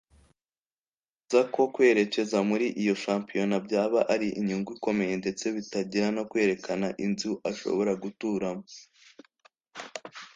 [0.03, 7.31] bigaragaza ko kwerekeza muri iyo shampiyona byaba ari inyungu ikomeye ndetse bitangira no kwerekana inzu
[7.51, 8.65] ashobora guturamo